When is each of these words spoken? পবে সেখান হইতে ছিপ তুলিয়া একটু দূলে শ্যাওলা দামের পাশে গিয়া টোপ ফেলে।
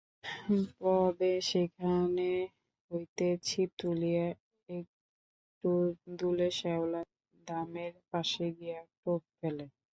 পবে 0.79 1.31
সেখান 1.49 2.11
হইতে 2.91 3.27
ছিপ 3.47 3.69
তুলিয়া 3.79 4.27
একটু 4.69 5.71
দূলে 6.19 6.49
শ্যাওলা 6.59 7.01
দামের 7.47 7.93
পাশে 8.09 8.45
গিয়া 8.57 8.79
টোপ 8.99 9.21
ফেলে। 9.37 9.65